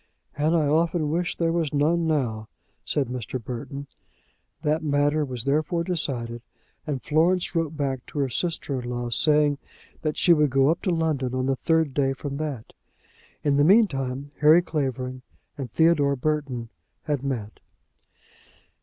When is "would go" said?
10.33-10.71